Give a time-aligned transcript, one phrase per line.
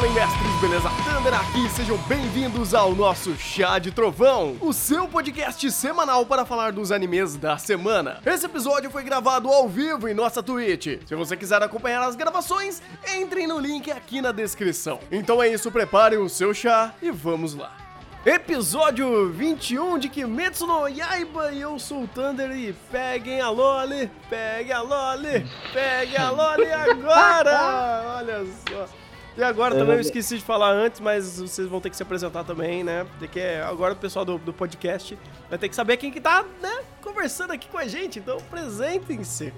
[0.00, 0.88] Fala aí, mestres, beleza?
[1.04, 6.72] Thunder aqui, sejam bem-vindos ao nosso Chá de Trovão, o seu podcast semanal para falar
[6.72, 8.18] dos animes da semana.
[8.24, 11.02] Esse episódio foi gravado ao vivo em nossa Twitch.
[11.04, 12.80] Se você quiser acompanhar as gravações,
[13.14, 15.00] entrem no link aqui na descrição.
[15.12, 17.76] Então é isso, preparem o seu chá e vamos lá.
[18.24, 24.10] Episódio 21 de Kimetsu no Yaiba e eu sou o Thunder e peguem a Loli,
[24.30, 28.16] peguem a Loli, peguem a Loli agora!
[28.16, 29.09] Olha só.
[29.40, 32.44] E agora também eu esqueci de falar antes, mas vocês vão ter que se apresentar
[32.44, 33.06] também, né?
[33.18, 35.18] Porque agora o pessoal do, do podcast
[35.48, 39.50] vai ter que saber quem que tá, né, conversando aqui com a gente, então apresentem-se.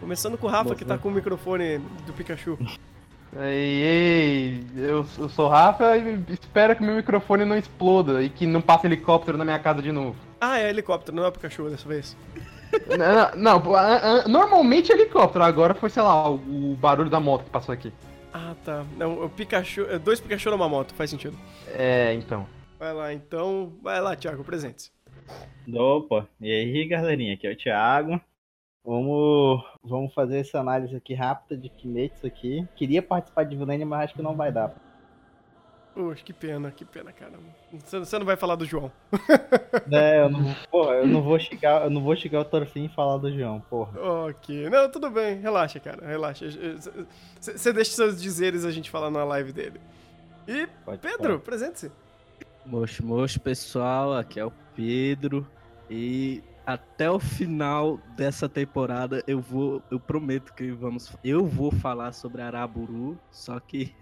[0.00, 2.58] Começando com o Rafa, que tá com o microfone do Pikachu.
[3.38, 8.28] Ei, ei, eu, eu sou o Rafa e espero que meu microfone não exploda e
[8.28, 10.16] que não passe helicóptero na minha casa de novo.
[10.40, 12.16] Ah, é helicóptero, não é o Pikachu dessa vez.
[13.36, 17.50] não, não, a- normalmente é helicóptero, agora foi, sei lá, o barulho da moto que
[17.50, 17.92] passou aqui.
[18.38, 18.84] Ah, tá.
[18.98, 19.86] Não, o Pikachu.
[19.88, 21.38] é, Dois Pikachu numa moto, faz sentido.
[21.68, 22.46] É, então.
[22.78, 23.72] Vai lá, então.
[23.82, 24.92] Vai lá, Thiago, presente.
[25.74, 28.20] Opa, e aí galerinha, aqui é o Thiago.
[28.84, 32.68] Vamos, vamos fazer essa análise aqui rápida de Kimetsu aqui.
[32.76, 34.74] Queria participar de Vilene, mas acho que não vai dar.
[35.96, 37.32] Poxa, que pena, que pena, cara.
[37.72, 38.92] Você não vai falar do João.
[39.92, 42.88] É, eu não, porra, eu não vou chegar, eu não vou chegar ao Torfim e
[42.88, 44.00] falar do João, porra.
[44.00, 44.68] Ok.
[44.68, 45.36] Não, tudo bem.
[45.36, 46.04] Relaxa, cara.
[46.04, 46.46] Relaxa.
[47.40, 49.80] Você deixa seus dizeres a gente falar na live dele.
[50.48, 51.92] E, Pode Pedro, presente-se.
[52.64, 55.46] Mocho, mocho, pessoal, aqui é o Pedro
[55.88, 62.10] e até o final dessa temporada eu vou, eu prometo que vamos, eu vou falar
[62.10, 63.94] sobre Araburu, só que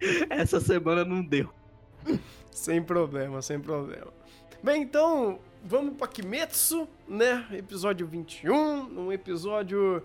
[0.30, 1.48] essa semana não deu.
[2.50, 4.08] Sem problema, sem problema.
[4.62, 7.46] Bem, então, vamos pra Kimetsu, né?
[7.52, 10.02] Episódio 21, um episódio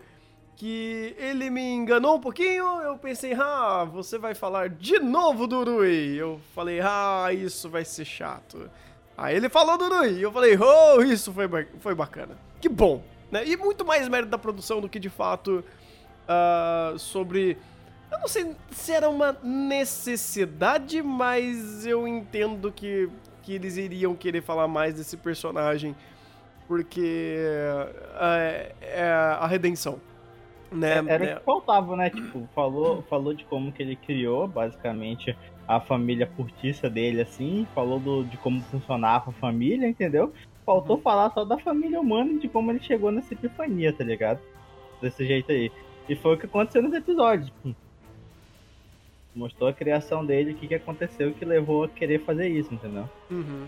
[0.56, 2.66] que ele me enganou um pouquinho.
[2.82, 6.16] Eu pensei, ah, você vai falar de novo do Rui.
[6.16, 8.70] Eu falei, ah, isso vai ser chato.
[9.18, 11.48] Aí ele falou do Rui, eu falei, oh, isso foi,
[11.80, 12.38] foi bacana.
[12.62, 13.46] Que bom, né?
[13.46, 15.64] E muito mais mérito da produção do que de fato
[16.28, 17.58] ah, sobre.
[18.12, 23.10] Eu não sei se era uma necessidade, mas eu entendo que,
[23.42, 25.96] que eles iriam querer falar mais desse personagem,
[26.68, 27.38] porque
[28.20, 30.00] é, é a redenção.
[30.72, 31.04] Né?
[31.08, 31.34] Era né?
[31.34, 32.10] o que faltava, né?
[32.10, 35.36] Tipo, falou, falou de como que ele criou, basicamente,
[35.68, 37.68] a família curtiça dele, assim.
[37.74, 40.34] Falou do, de como funcionava a família, entendeu?
[40.66, 44.40] Faltou falar só da família humana e de como ele chegou nessa epifania, tá ligado?
[45.02, 45.72] Desse jeito aí.
[46.10, 47.52] E foi o que aconteceu nos episódios.
[49.36, 53.10] Mostrou a criação dele, o que, que aconteceu que levou a querer fazer isso, entendeu?
[53.30, 53.68] Uhum.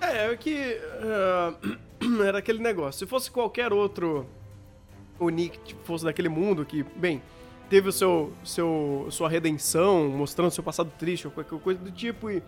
[0.00, 1.54] É, é que ah,
[2.26, 3.00] era aquele negócio.
[3.00, 4.26] Se fosse qualquer outro
[5.18, 7.22] Oni que tipo, fosse daquele mundo que, bem,
[7.68, 12.30] teve o seu, seu sua redenção, mostrando seu passado triste ou qualquer coisa do tipo
[12.30, 12.42] e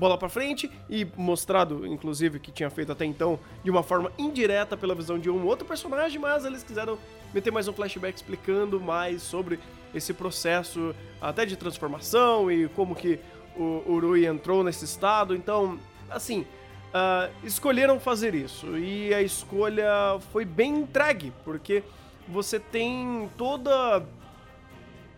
[0.00, 4.74] bola pra frente e mostrado, inclusive, que tinha feito até então de uma forma indireta
[4.74, 6.98] pela visão de um outro personagem, mas eles quiseram
[7.34, 9.60] meter mais um flashback explicando mais sobre
[9.94, 13.20] esse processo até de transformação e como que
[13.54, 15.36] o Urui entrou nesse estado.
[15.36, 15.78] Então,
[16.08, 16.46] assim,
[16.94, 21.82] ah, escolheram fazer isso e a escolha foi bem entregue, porque
[22.26, 24.02] você tem toda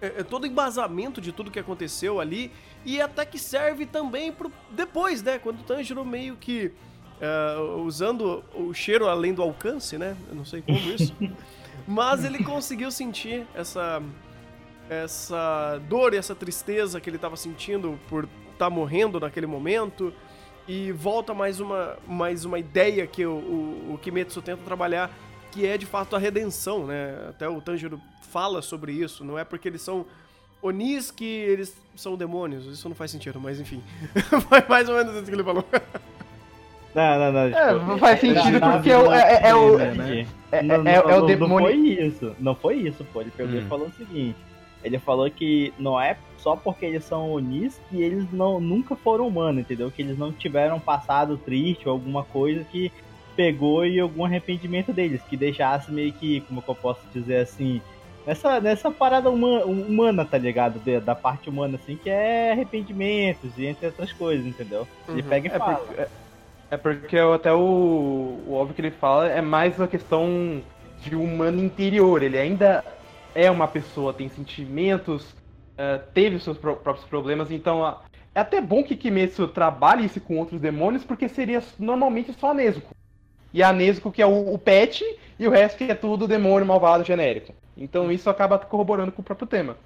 [0.03, 2.51] é, é, todo embasamento de tudo que aconteceu ali
[2.85, 5.39] e até que serve também pro depois, né?
[5.39, 6.73] Quando o Tanjiro meio que
[7.21, 10.17] ah, usando o cheiro além do alcance, né?
[10.29, 11.15] Eu não sei como isso,
[11.87, 14.03] mas ele conseguiu sentir essa
[14.91, 20.13] essa dor e essa tristeza que ele estava sentindo por estar morrendo naquele momento
[20.67, 25.11] e volta mais uma, mais uma ideia que o, o, o Kimetsu tenta trabalhar,
[25.51, 27.27] que é de fato a redenção, né?
[27.29, 30.07] Até o Tanjiro fala sobre isso, não é porque eles são
[30.63, 33.83] Onis que eles são demônios, isso não faz sentido, mas enfim.
[34.49, 35.65] Foi mais ou menos isso que ele falou.
[36.95, 37.41] Não, não, não.
[37.41, 40.27] É, tipo, não faz sentido na porque é o- é- é- é o- né?
[40.53, 41.59] É, é- é o não, Não demônio.
[41.69, 42.37] foi isso.
[42.39, 43.23] Não foi isso, pô.
[43.23, 43.59] Ele pegou Hum.
[43.59, 44.37] e falou o seguinte.
[44.85, 49.27] Ele falou que não é só porque eles são Onis que eles não, nunca foram
[49.29, 49.91] humanos, entendeu?
[49.91, 52.93] Que eles não tiveram passado triste ou alguma coisa que
[53.37, 57.81] pegou e algum arrependimento deles, que deixasse meio que, como que eu posso dizer assim,
[58.27, 60.81] nessa, nessa parada huma- humana, tá ligado?
[61.01, 64.89] Da, parte humana, assim, que é arrependimentos e entre outras coisas, entendeu?
[65.13, 65.29] Ele Uhum.
[65.29, 65.87] pega e É fala.
[65.87, 66.11] porque, é,
[66.71, 67.59] é porque até o,
[68.47, 70.63] o óbvio que ele fala é mais uma questão
[71.01, 72.23] de humano interior.
[72.23, 72.83] Ele ainda
[73.35, 75.35] é uma pessoa, tem sentimentos,
[75.79, 77.87] é, teve seus pró- próprios problemas, então
[78.35, 82.55] é até bom que Kimetsu trabalhe isso com outros demônios, porque seria normalmente só a
[82.55, 82.91] Nezuko.
[83.53, 85.05] E a Nezuko que é o, o pet,
[85.39, 87.55] e o resto que é tudo demônio malvado genérico.
[87.77, 89.77] Então isso acaba corroborando com o próprio tema.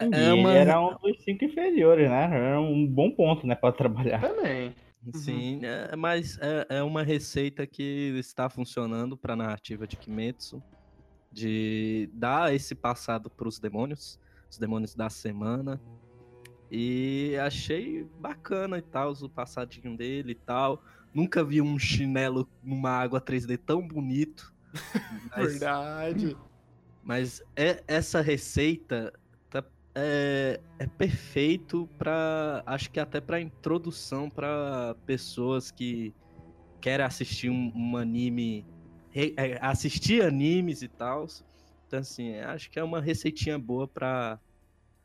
[0.00, 2.24] E É uma- ele era um dos cinco inferiores, né?
[2.24, 4.20] Era um bom ponto, né, pra trabalhar.
[4.20, 4.74] Também.
[5.14, 10.62] Sim, é, mas é, é uma receita que está funcionando para a narrativa de Kimetsu,
[11.30, 14.18] de dar esse passado para os demônios,
[14.50, 15.80] os demônios da semana.
[16.70, 20.82] E achei bacana e tal, o passadinho dele e tal.
[21.12, 24.52] Nunca vi um chinelo numa água 3D tão bonito.
[25.36, 26.36] Mas, Verdade.
[27.04, 29.12] Mas é, essa receita
[29.50, 29.64] tá-
[29.94, 36.14] é, é perfeito para acho que até para introdução para pessoas que
[36.80, 38.66] querem assistir um, um anime,
[39.14, 41.26] é, assistir animes e tal.
[41.86, 44.40] Então assim, acho que é uma receitinha boa para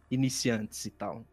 [0.09, 1.25] iniciantes e tal.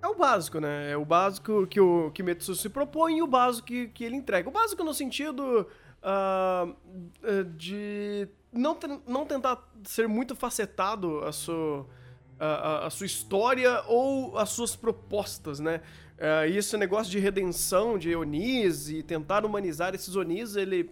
[0.00, 0.92] É o básico, né?
[0.92, 4.48] É o básico que o Kimetsu se propõe e o básico que, que ele entrega.
[4.48, 5.66] O básico no sentido
[6.02, 11.86] eh, de não, não tentar ser muito facetado a sua,
[12.38, 15.80] a, a- sua história ou as suas propostas, né?
[16.20, 20.90] Ah, e esse negócio de redenção de Onis e tentar humanizar esses Onis, ele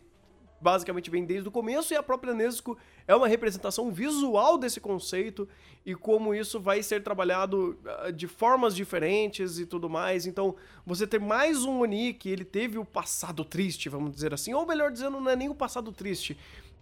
[0.61, 5.47] basicamente vem desde o começo e a própria Nesco é uma representação visual desse conceito
[5.85, 10.27] e como isso vai ser trabalhado ah, de formas diferentes e tudo mais.
[10.27, 14.55] Então, você ter mais um Oni que ele teve o passado triste, vamos dizer assim,
[14.55, 16.37] ou melhor dizendo, não é nem o passado triste.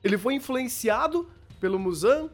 [0.04, 1.26] Ele foi influenciado
[1.58, 2.28] pelo Muzan,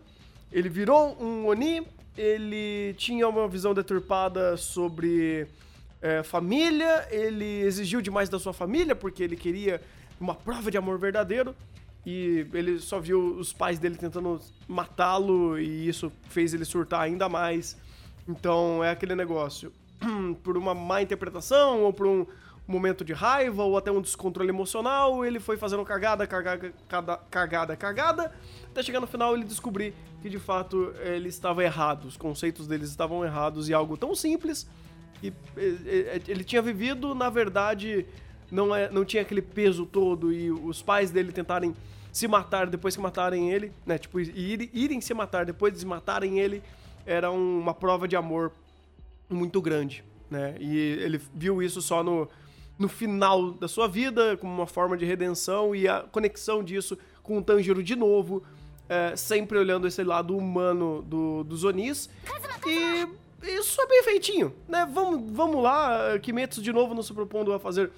[0.53, 1.87] ele virou um Oni,
[2.19, 5.47] ele tinha uma visão deturpada sobre
[6.03, 9.81] é, família, ele exigiu demais da sua família porque ele queria
[10.21, 11.55] uma prova de amor verdadeiro
[12.05, 17.29] e ele só viu os pais dele tentando matá-lo e isso fez ele surtar ainda
[17.29, 17.77] mais.
[18.29, 19.73] Então é aquele negócio.
[20.43, 22.27] por uma má interpretação ou por um
[22.71, 27.77] momento de raiva ou até um descontrole emocional, ele foi fazendo cagada, cagada, cada- cagada,
[27.77, 28.33] cagada,
[28.71, 32.89] até chegar no final ele descobrir que de fato ele estava errado, os conceitos deles
[32.91, 34.69] estavam errados e algo tão simples
[35.21, 35.33] que
[36.29, 38.07] ele tinha vivido, na verdade,
[38.51, 41.75] não, é, não tinha aquele peso todo e os pais dele tentarem
[42.13, 43.97] se matar depois que matarem ele, né?
[43.99, 46.63] Tipo, ir, irem se matar depois de matarem ele
[47.07, 48.51] era um- uma prova de amor
[49.29, 50.57] muito grande, né?
[50.59, 52.29] E ele viu isso só no,
[52.81, 57.37] no final da sua vida, como uma forma de redenção e a conexão disso com
[57.37, 58.43] o Tanjiro de novo,
[58.89, 62.09] é, sempre olhando esse lado humano do, dos Onis.
[62.67, 63.07] E
[63.59, 64.89] isso é bem feitinho, né?
[64.91, 67.91] Vamos, vamos lá, Kimetsu de novo não se propondo a fazer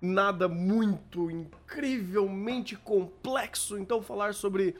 [0.00, 4.74] nada muito incrivelmente complexo, então falar sobre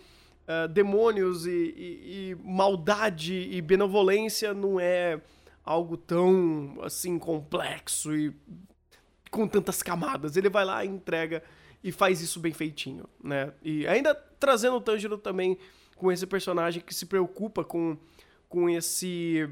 [0.49, 5.21] eh, demônios e, e- e maldade e benevolência não é
[5.65, 8.35] algo tão assim complexo e
[9.33, 10.37] com tantas camadas.
[10.37, 11.43] Ele vai lá, entrega
[11.83, 13.53] e faz isso bem feitinho, né?
[13.63, 15.59] E ainda trazendo o Tanjiro também
[15.97, 17.97] com esse personagem que se preocupa com,
[18.49, 19.49] com esse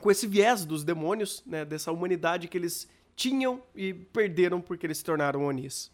[0.00, 1.64] com esse viés dos demônios, né?
[1.64, 5.90] Dessa humanidade que eles tinham e perderam porque eles se tornaram Onis.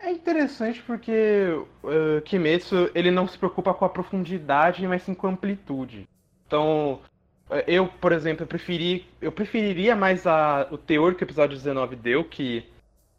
[0.00, 1.52] É interessante porque
[1.82, 6.08] uh, Kimetsu ele não se preocupa com a profundidade, mas sim com a amplitude.
[6.46, 7.00] Então,
[7.66, 11.96] eu, por exemplo, eu, preferi, eu preferiria mais a, o teor que o episódio 19
[11.96, 12.66] deu, que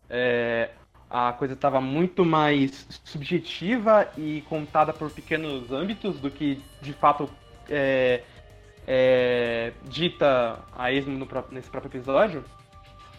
[0.09, 0.69] eh,
[1.09, 7.27] a coisa estava muito mais subjetiva e contada por pequenos âmbitos do que de fato
[7.67, 8.21] é,
[8.87, 12.43] é, dita a esmo no nesse próprio episódio.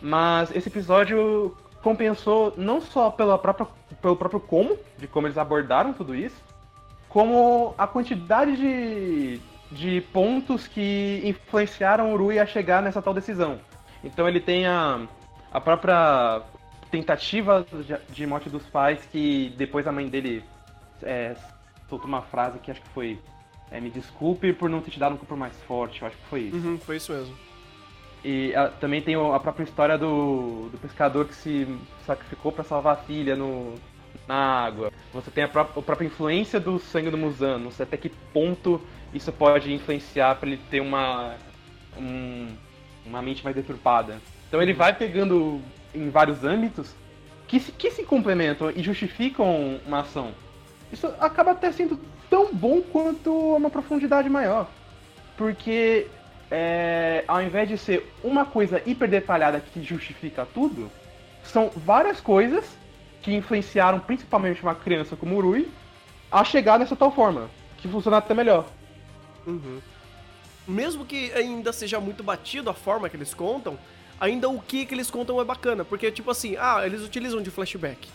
[0.01, 3.67] Mas esse episódio compensou não só pela própria,
[4.01, 6.41] pelo próprio como, de como eles abordaram tudo isso,
[7.09, 13.61] como a quantidade de, de pontos que influenciaram o Rui a chegar nessa tal decisão.
[14.03, 15.01] Então ele tem a,
[15.53, 16.43] a própria
[16.91, 17.65] tentativa
[18.13, 20.45] de- morte dos pais, que depois a mãe dele
[21.03, 21.37] é,
[21.89, 23.19] soltou uma frase que acho que foi
[23.71, 26.25] é, me desculpe por não ter te dado um corpo mais forte, eu acho que
[26.27, 26.57] foi isso.
[26.57, 27.37] Uhum, foi isso mesmo.
[28.25, 31.67] E ah, também tem a própria história do, do pescador que se
[32.05, 33.75] sacrificou para salvar a filha no,
[34.31, 34.93] na água.
[35.13, 37.59] Você tem a, pró- a própria influência do sangue do Musan.
[37.59, 38.81] Não sei até que ponto
[39.13, 41.35] isso pode influenciar para ele ter uma,
[41.99, 42.55] um-
[43.05, 44.21] uma mente mais deturpada.
[44.49, 45.61] Então ele vai pegando
[45.93, 46.95] em vários âmbitos
[47.49, 50.31] que se, que se complementam e justificam uma ação.
[50.93, 54.69] Isso acaba até sendo tão bom quanto uma profundidade maior.
[55.37, 56.07] Porque
[56.49, 60.89] é, ao invés de ser uma coisa hiper detalhada que justifica tudo,
[61.43, 62.79] são várias coisas
[63.23, 65.69] que influenciaram principalmente uma criança como o Rui
[66.31, 68.67] a chegar nessa tal forma, que funciona até melhor.
[69.47, 69.81] Uhum.
[70.67, 73.79] Mesmo que ainda seja muito batido a forma que eles contam,
[74.21, 75.85] ainda o que que eles contam é bacana.
[75.85, 78.09] Porque, tipo assim, ah, eles utilizam de flashback.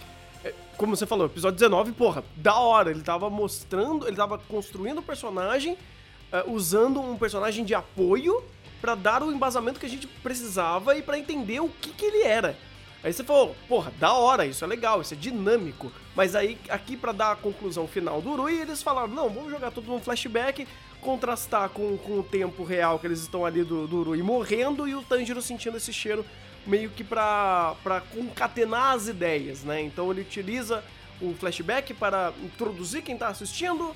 [0.43, 2.91] É, Como você falou, episódio 19, porra, da hora.
[2.91, 5.77] Ele tava mostrando, ele tava construindo o personagem
[6.31, 8.43] eh, usando um personagem de apoio
[8.81, 12.23] pra dar o embasamento que a gente precisava e pra entender o que, que ele
[12.23, 12.57] era.
[13.05, 15.91] Aí você falou, porra, da hora, isso é legal, isso é dinâmico.
[16.15, 19.69] Mas aí, aqui pra dar a conclusão final do Urui, eles falaram, não, vamos jogar
[19.69, 20.67] tudo num flashback,
[21.01, 24.95] contrastar com, com o tempo real que eles estão ali do, do Urui morrendo e
[24.95, 26.25] o Tanjiro sentindo esse cheiro
[26.65, 29.83] meio que pra, pra concatenar as ideias, né?
[29.83, 30.83] Então ele utiliza
[31.21, 33.95] o flashback para introduzir quem tá assistindo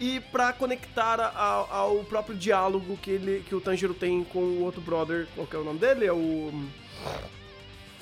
[0.00, 4.64] e pra conectar a- ao próprio diálogo que, ele, que o Tanjiro tem com o
[4.64, 6.06] outro brother, qual que é o nome dele?
[6.06, 6.52] É o...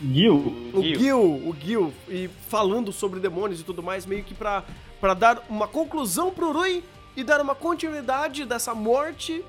[0.00, 0.98] Gil, O Gil.
[1.00, 4.62] Gil, o Gil, e falando sobre demônios e tudo mais, meio que pra,
[5.00, 6.84] pra dar uma conclusão pro Rui
[7.16, 9.42] e dar uma continuidade dessa morte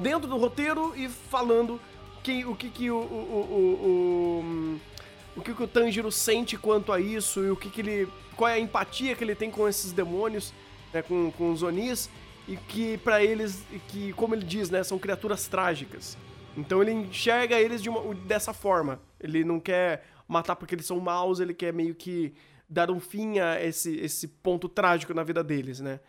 [0.00, 1.80] dentro do roteiro e falando
[2.22, 6.56] que, o que que o, o, o, o, o, o que que o Tanjiro sente
[6.56, 9.50] quanto a isso e o que que ele, qual é a empatia que ele tem
[9.50, 10.52] com esses demônios,
[10.92, 12.08] né, com, com os Onis,
[12.46, 16.16] e que pra eles, e que como ele diz, né, são criaturas trágicas.
[16.56, 19.00] Então ele enxerga eles de uma- dessa forma.
[19.20, 22.34] Ele não quer matar porque eles são maus, ele quer meio que
[22.68, 26.00] dar um fim a esse, esse ponto trágico na vida deles, né?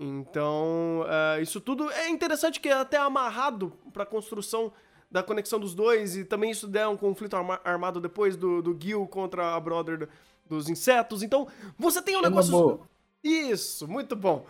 [0.00, 4.72] Então, ah, isso tudo é interessante que é até amarrado pra construção
[5.10, 8.76] da conexão dos dois e também isso der um conflito arma- armado depois do, do
[8.80, 10.08] Gil contra a brother do-
[10.46, 11.22] dos insetos.
[11.22, 11.48] Então,
[11.78, 12.80] você tem um negócio...
[13.22, 14.46] Isso, muito bom.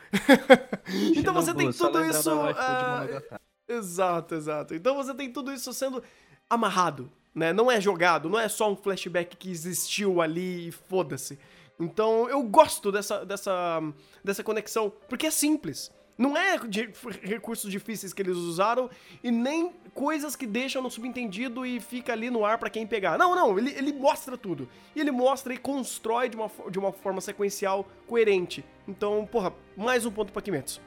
[1.16, 2.30] então você tem tudo isso...
[2.30, 3.24] Monogatari.
[3.66, 4.74] Exato, exato.
[4.74, 6.02] Então você tem tudo isso sendo
[6.48, 7.52] amarrado, né?
[7.52, 11.38] Não é jogado, não é só um flashback que existiu ali e foda-se.
[11.78, 13.80] Então eu gosto dessa, dessa,
[14.24, 15.92] dessa conexão, porque é simples.
[16.18, 16.90] Não é de
[17.22, 18.90] recursos difíceis que eles usaram
[19.22, 23.16] e nem coisas que deixam no subentendido e fica ali no ar pra quem pegar.
[23.16, 24.68] Não, não, ele, ele mostra tudo.
[24.96, 28.64] E ele mostra e constrói de uma, de uma forma sequencial coerente.
[28.88, 30.80] Então, porra, mais um ponto pra Kimetsu.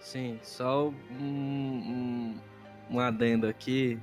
[0.00, 2.40] Sim, só um, um,
[2.90, 3.98] um adendo aqui.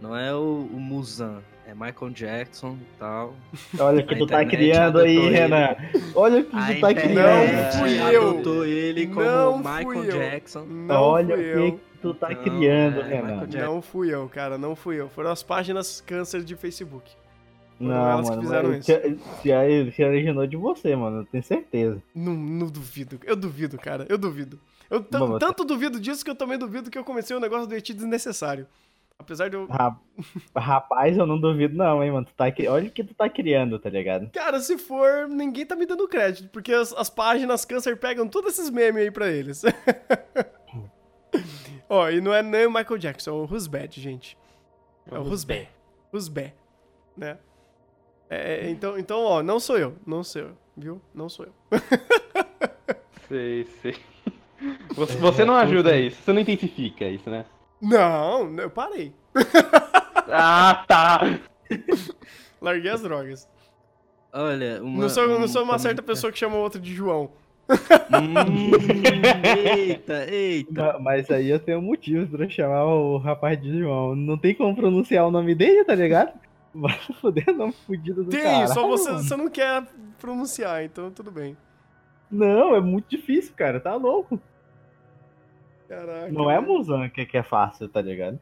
[0.00, 3.34] Não é o, o Muzan, é Michael Jackson e tal.
[3.78, 5.18] Olha o que A tu tá criando aí.
[5.30, 5.76] Renan.
[6.14, 8.12] Olha o que A tu tá internet Não fui criando.
[8.12, 8.30] eu.
[8.30, 10.18] adotou ele como Não fui Michael.
[10.30, 10.64] Jackson.
[10.66, 11.72] Não Olha o eu.
[11.72, 13.46] que tu tá Não, criando, é, Renan.
[13.46, 15.08] Não fui eu, cara, não fui eu.
[15.08, 17.10] Foram as páginas câncer de Facebook.
[17.76, 19.18] Foram Não, elas que mano, fizeram mas isso.
[19.42, 22.00] se, se, originou de você, mano, eu tenho certeza.
[22.14, 23.18] Não, não duvido.
[23.24, 24.06] Eu duvido, cara.
[24.08, 24.58] Eu duvido.
[24.90, 27.66] Eu Bom, você- tanto duvido disso que eu também duvido que eu comecei um negócio
[27.66, 28.66] do ET desnecessário.
[29.18, 29.66] Apesar de eu.
[29.66, 29.98] Ra-
[30.56, 32.26] Rapaz, eu não duvido não, hein, mano.
[32.26, 34.30] Tu tá, olha o que tu tá criando, tá ligado?
[34.30, 38.52] Cara, se for, ninguém tá me dando crédito, porque as, as páginas câncer pegam todos
[38.52, 39.62] esses memes aí pra eles.
[41.90, 44.36] Ó, e não é nem o Michael Jackson, é o Bad, gente.
[45.10, 45.22] É o.
[45.22, 46.54] Who's Bad,
[47.16, 47.38] né?
[48.30, 51.00] É, então, então, ó, não sou eu, não sou eu, viu?
[51.14, 51.52] Não sou eu.
[53.28, 53.94] Sei, sei.
[54.94, 57.44] Você, você não ajuda isso, você não intensifica isso, né?
[57.80, 59.12] Não, eu parei.
[60.30, 61.20] Ah, tá!
[62.60, 63.48] Larguei as drogas.
[64.30, 66.94] Olha, uma, não sou, não um sou uma certa pessoa que chama o outro de
[66.94, 67.30] João.
[67.70, 68.34] Hum,
[69.66, 70.92] eita, eita.
[70.92, 74.14] Ma- Mas aí eu tenho motivos pra chamar o rapaz de João.
[74.14, 76.38] Não tem como pronunciar o nome dele, tá ligado?
[76.74, 78.66] Vai se fuder, nome fudido do Tem, cara.
[78.68, 79.82] só você, você não quer
[80.20, 81.56] pronunciar, então tudo bem.
[82.30, 83.80] Não, é muito difícil, cara.
[83.80, 84.38] Tá louco.
[85.88, 86.30] Caraca.
[86.30, 88.38] Não é Muzan que, que é fácil, tá ligado?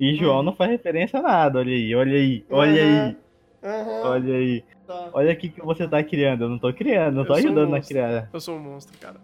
[0.00, 1.58] E João não faz referência a nada.
[1.58, 3.16] Olha aí, olha aí, olha aí,
[3.62, 4.64] Aham, olha aí.
[4.86, 5.10] tá.
[5.12, 6.44] Olha o que você tá criando.
[6.44, 8.30] Eu não tô criando, não tô Eu sou um ajudando a criar.
[8.32, 9.20] Eu sou um monstro, cara.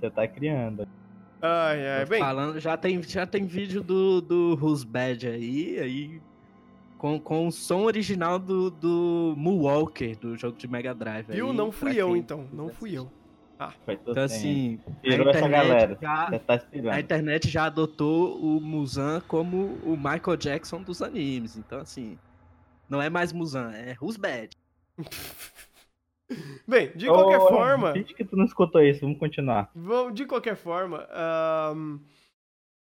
[0.00, 0.86] Você tá criando.
[1.42, 2.20] Ai, ai, bem.
[2.20, 6.22] Falando, já tem, já tem vídeo do, do Who's Bad aí, aí
[6.96, 11.26] com, com o som original do, do Moonwalker, do jogo de Mega Drive.
[11.26, 11.50] Viu?
[11.50, 12.46] aí, Não fui eu, então.
[12.52, 13.10] Não fui eu.
[13.68, 15.98] Tudo Então, assim, a Tirou internet, galera.
[16.00, 21.56] já, tá a internet já adotou o Muzan como o Michael Jackson dos animes.
[21.56, 22.18] Então, assim,
[22.88, 24.56] não é mais Muzan, é Who's Bad.
[26.66, 27.92] Bem, de qualquer Ô, forma.
[27.92, 29.70] Finge que tu não escutou isso, vamos continuar.
[29.74, 31.98] Vamos, de qualquer forma, ahn,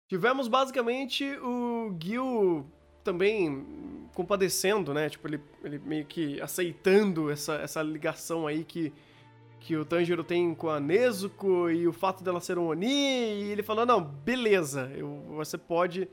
[0.09, 2.67] tivemos basicamente o Gil
[3.03, 5.09] também compadecendo, né?
[5.09, 8.93] Tipo, ele, ele meio que aceitando essa, essa ligação aí que,
[9.61, 12.87] que o Tanjiro tem com a Nezuko e o fato dela ser um Oni.
[12.87, 16.09] E ele falou: não, beleza, eu, você pode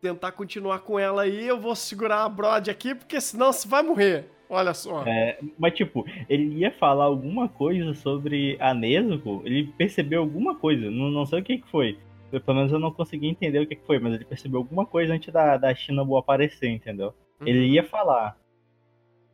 [0.00, 3.82] tentar continuar com ela aí, eu vou segurar a Brod aqui, porque senão você vai
[3.82, 4.26] morrer.
[4.48, 5.04] Olha só.
[5.06, 10.90] É, mas tipo, ele ia falar alguma coisa sobre a Nezuko, ele percebeu alguma coisa,
[10.90, 11.98] não, não sei o que que foi.
[12.32, 14.86] Eu, pelo menos eu não consegui entender o que que foi, mas ele percebeu alguma
[14.86, 17.12] coisa antes da, da Shinobu aparecer, entendeu?
[17.44, 18.36] Ele ia falar.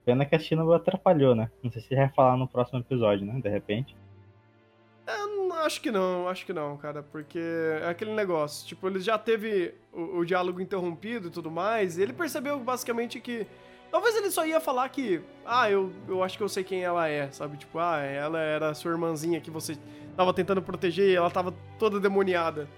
[0.06, 1.50] Pena que a Shinobu atrapalhou, né?
[1.64, 3.40] Não sei se vai falar no próximo episódio, né?
[3.42, 3.96] De repente.
[5.04, 7.40] Eu, acho que não, acho que não, cara, porque
[7.82, 12.02] é aquele negócio, tipo, ele já teve o, o diálogo interrompido e tudo mais, e
[12.02, 13.48] ele percebeu basicamente que
[13.90, 17.08] talvez ele só ia falar que, ah, eu, eu acho que eu sei quem ela
[17.08, 17.56] é, sabe?
[17.56, 19.76] Tipo, ah, ela era sua irmãzinha que você
[20.16, 22.68] tava tentando proteger e ela tava toda demoniada.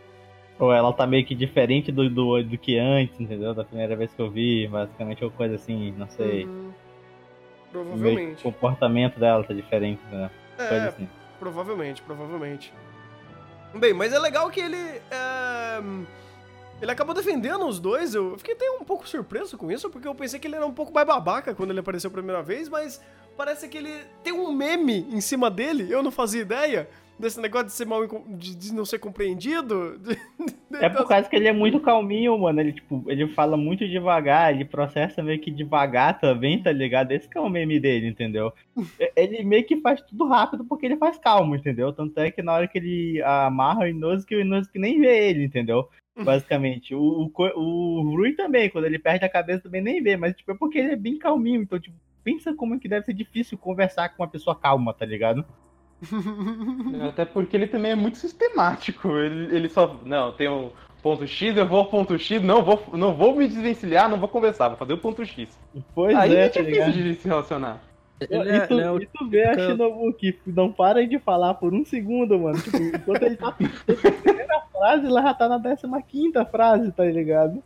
[0.59, 3.53] Ou ela tá meio que diferente do, do, do que antes, entendeu?
[3.53, 6.47] Da primeira vez que eu vi, basicamente, ou coisa assim, não sei.
[6.47, 6.73] Uhum.
[7.71, 8.41] Provavelmente.
[8.41, 10.31] o comportamento dela tá diferente, né?
[10.59, 11.09] É, assim.
[11.39, 12.73] Provavelmente, provavelmente.
[13.75, 14.77] Bem, mas é legal que ele.
[14.77, 15.81] é,
[16.81, 18.15] Ele acabou defendendo os dois.
[18.15, 20.73] Eu fiquei até um pouco surpreso com isso, porque eu pensei que ele era um
[20.73, 23.01] pouco mais babaca quando ele apareceu a primeira vez, mas
[23.37, 25.91] parece que ele tem um meme em cima dele.
[25.91, 30.01] Eu não fazia ideia desse negócio de ser mal de, de não ser compreendido.
[30.81, 32.61] É por causa que ele é muito calminho, mano.
[32.61, 37.11] Ele, tipo, ele fala muito devagar, ele processa meio que devagar também, tá ligado?
[37.11, 38.53] Esse que é o meme dele, entendeu?
[39.01, 41.91] E- Ele meio que faz tudo rápido porque ele faz calmo, entendeu?
[41.93, 45.45] Tanto é que na hora que ele amarra o Inosuke, o Inosuke nem vê ele,
[45.45, 45.89] entendeu?
[46.23, 46.95] Basicamente.
[46.95, 50.53] O, o, o Rui também, quando ele perde a cabeça, também nem vê, mas, tipo,
[50.53, 51.63] é porque ele é bem calminho.
[51.63, 55.07] Então, tipo, pensa como é que deve ser difícil conversar com uma pessoa calma, tá
[55.07, 55.45] ligado?
[57.09, 59.09] Até porque ele também é muito sistemático.
[59.17, 59.99] Ele, ele só.
[60.05, 63.47] Não, tem o ponto X, eu vou ao ponto X, não vou, não vou me
[63.49, 65.49] desvencilhar, não vou conversar, vou fazer o ponto X.
[65.95, 67.03] Pois Aí é, é tá difícil ligado?
[67.03, 67.83] de se relacionar.
[68.21, 70.73] Ele e, é, tu, ele é o- e tu vê a fica- Shinobu que não
[70.73, 72.61] para de falar por um segundo, mano.
[72.61, 77.63] Tipo, enquanto ele tá na primeira frase, ela já tá na 15 frase, tá ligado?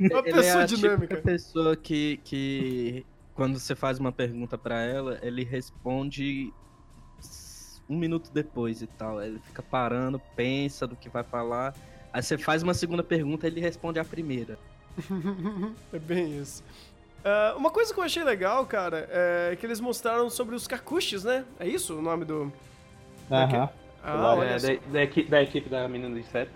[0.00, 1.16] Uma ele pessoa é a dinâmica.
[1.18, 6.50] pessoa que, que quando você faz uma pergunta pra ela, ele responde
[7.88, 9.22] um minuto depois e tal.
[9.22, 11.74] Ele fica parando, pensa do que vai falar.
[12.12, 14.58] Aí você faz uma segunda pergunta, ele responde a primeira.
[15.92, 16.62] é bem isso.
[17.24, 21.24] Ah, uma coisa que eu achei legal, cara, é que eles mostraram sobre os kakushis,
[21.24, 21.44] né?
[21.58, 22.52] É isso o nome do.
[23.30, 23.68] Aham.
[24.02, 26.52] Ah, É, da, da, equipe, da equipe da menina dos sete.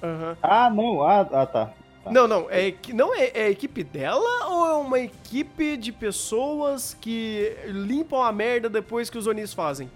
[0.00, 0.36] Aham.
[0.40, 1.02] Ah, não.
[1.02, 1.72] Ah, ah, tá.
[2.04, 2.12] Tá.
[2.12, 2.46] Não, não.
[2.48, 8.22] É, não é, é a equipe dela ou é uma equipe de pessoas que limpam
[8.22, 9.90] a merda depois que os Onis fazem?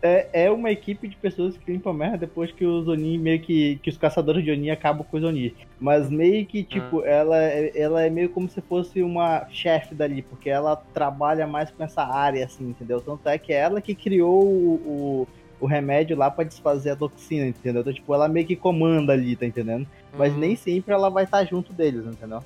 [0.00, 3.78] É, é uma equipe de pessoas que limpam merda depois que os Oni, meio que.
[3.82, 5.56] que os caçadores de Oni acabam com os Oni.
[5.80, 10.22] Mas meio que, tipo, ela, é- ela é meio como se fosse uma chefe dali,
[10.22, 13.00] porque ela trabalha mais com essa área, assim, entendeu?
[13.00, 15.28] Tanto é que é ela que criou o, o,
[15.60, 17.80] o remédio lá pra desfazer a toxina, entendeu?
[17.80, 19.86] Então, tipo, ela meio que comanda ali, tá entendendo?
[20.16, 22.42] Mas Hum, nem sempre ela vai estar junto deles, entendeu?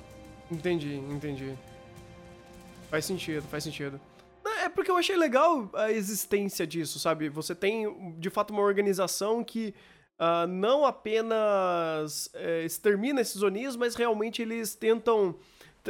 [0.51, 1.53] Entendi, entendi.
[2.89, 3.99] Faz sentido, faz sentido.
[4.73, 7.29] Porque eu achei legal a existência disso, sabe?
[7.29, 9.73] Você tem, de fato, uma organização que
[10.19, 15.35] ah, não apenas é, extermina esses Onis, mas realmente eles tentam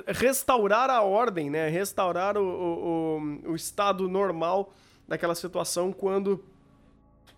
[0.07, 1.69] restaurar a ordem, né?
[1.69, 3.17] Restaurar o, o,
[3.47, 4.73] o- o estado normal
[5.07, 6.43] daquela situação quando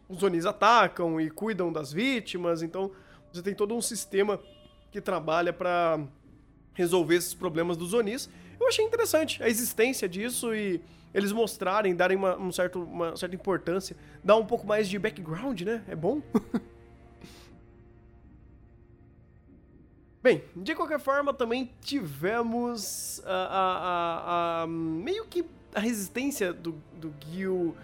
[0.07, 2.61] os Onis atacam e cuidam das vítimas.
[2.61, 2.91] Então,
[3.33, 4.39] você tem todo um sistema
[4.91, 5.99] que trabalha para
[6.73, 8.29] resolver esses problemas dos Onis.
[8.59, 10.81] Eu achei interessante a existência disso e
[11.13, 15.61] eles mostrarem, darem uma, um certo, uma certa importância, dar um pouco mais de background,
[15.61, 15.83] né?
[15.87, 16.21] É bom.
[20.21, 23.77] Bem, de qualquer forma, também tivemos a, a-
[24.59, 27.75] a- a- meio que a resistência do, do Gil.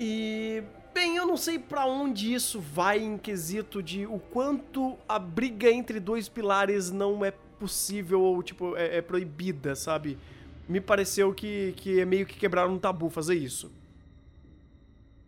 [0.00, 0.62] E,
[0.94, 5.70] bem, eu não sei pra onde isso vai em quesito de o quanto a briga
[5.70, 7.32] entre dois pilares não é
[7.64, 10.18] possível ou, tipo, é, é proibida, sabe?
[10.68, 13.70] Me pareceu que, que é meio que quebrar um tabu fazer isso.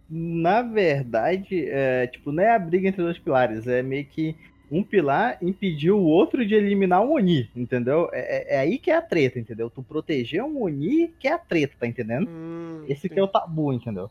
[0.09, 4.37] Na verdade, é, tipo, não é a briga entre dois pilares, é meio que
[4.71, 8.09] um pilar impediu o outro de eliminar um Oni, entendeu?
[8.13, 9.71] É, é- é aí que é a treta, entendeu?
[9.71, 12.29] Tu proteger um Oni que é a treta, tá entendendo?
[12.29, 14.11] Hum, Esse que é o tabu, entendeu?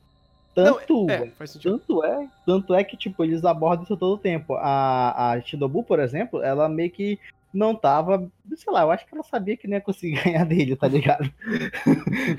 [0.56, 1.78] Não, Tanto, É, faz sentido.
[1.80, 4.54] tanto é, tanto é que tipo eles abordam isso todo o tempo.
[4.56, 7.20] A a Shidobu, por exemplo, ela meio que
[7.56, 10.76] não tava, sei lá, eu acho que ela sabia que não ia conseguir ganhar dele,
[10.76, 11.32] tá ligado?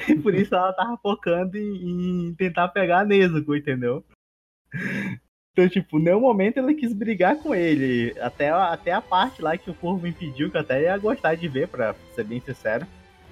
[0.09, 4.05] e por isso ela tava focando em, em tentar pegar a Nezuko, entendeu?
[5.53, 8.15] Então, tipo, nenhum momento ela quis brigar com ele.
[8.21, 11.49] Até, até a parte lá que o povo impediu, que eu até ia gostar de
[11.49, 12.87] ver, pra ser bem sincero.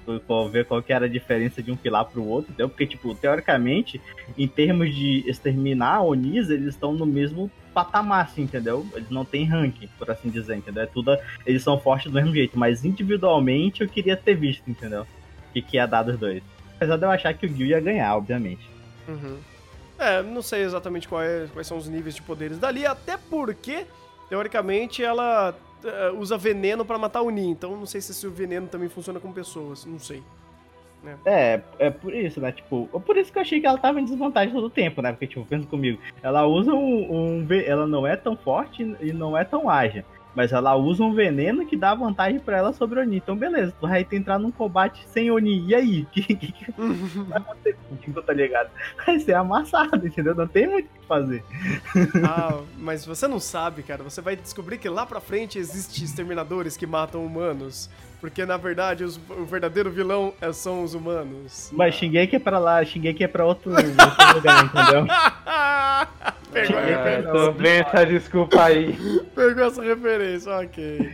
[0.04, 2.68] Pra ver qual que era a diferença de um pilar pro outro, entendeu?
[2.68, 4.00] Porque, tipo, teoricamente,
[4.36, 8.86] em termos de exterminar Onis, eles estão no mesmo patamar, assim, entendeu?
[8.94, 10.82] Eles não têm ranking, por assim dizer, entendeu?
[10.84, 15.02] É tudo, eles são fortes do mesmo jeito, mas individualmente eu queria ter visto, entendeu?
[15.02, 16.42] O que, que ia dar dos dois.
[16.76, 18.68] Apesar de eu achar que o Gil ia ganhar, obviamente.
[19.08, 19.38] Uhum.
[19.98, 23.86] É, não sei exatamente qual é- quais são os níveis de poderes dali, até porque,
[24.28, 28.66] teoricamente, ela eh, usa veneno pra matar o Ni, então não sei se esse veneno
[28.66, 30.22] também funciona com pessoas, não sei.
[31.26, 32.50] É, é por isso, né?
[32.50, 35.02] Tipo, é por isso que eu achei que ela tava em desvantagem todo o tempo,
[35.02, 35.12] né?
[35.12, 39.36] Porque, tipo, pensa comigo, ela usa um, um Ela não é tão forte e não
[39.36, 40.02] é tão ágil.
[40.34, 43.16] Mas ela usa um veneno que dá vantagem pra ela sobre Oni.
[43.16, 45.66] Então, beleza, tu vai entrar num combate sem Oni.
[45.66, 46.06] E aí?
[46.14, 48.70] O que, que vai acontecer contigo, tá ligado?
[49.06, 50.34] Vai ser amassado, entendeu?
[50.34, 51.44] Não tem muito o que fazer.
[52.24, 54.02] Ah, mas você não sabe, cara.
[54.02, 57.90] Você vai descobrir que lá pra frente existem exterminadores que matam humanos.
[58.24, 61.68] Porque, na verdade, os- o verdadeiro vilão é- são os humanos.
[61.74, 65.04] Mas Shingeki é pra lá, Shingeki é pra outro, outro lugar, entendeu?
[66.50, 67.30] Pegou É, referência.
[67.32, 68.96] tô vendo essa desculpa aí.
[69.34, 71.12] Pegou essa referência, ok.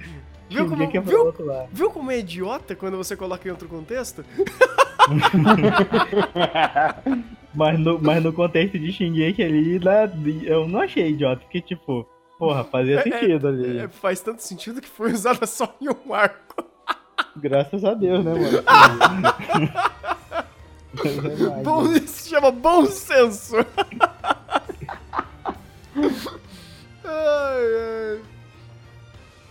[0.48, 1.68] Viu como, é viu, outro lado.
[1.72, 4.24] viu como é idiota quando você coloca em outro contexto?
[7.52, 10.08] Mas no, mas no contexto de Shingeki ali, né,
[10.44, 12.06] eu não achei idiota, porque, tipo,
[12.38, 13.78] porra, fazia É, sentido ali.
[13.78, 16.64] É, faz tanto sentido que foi usada só em um arco.
[17.36, 18.62] Graças a Deus, né, mano?
[21.02, 21.62] Verdade.
[21.64, 23.54] Bom, isso se chama bom senso.
[27.04, 27.64] ai,
[28.14, 28.20] ai.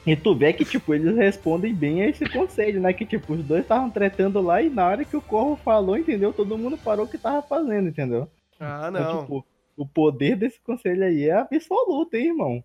[0.05, 2.91] E tu vê que, tipo, eles respondem bem a esse conselho, né?
[2.93, 6.33] Que, tipo, os dois estavam tretando lá e na hora que o Corvo falou, entendeu?
[6.33, 8.27] Todo mundo parou o que tava fazendo, entendeu?
[8.59, 9.21] Ah, Então, não.
[9.21, 9.45] tipo,
[9.77, 12.63] o poder desse conselho aí é absoluto, hein, irmão?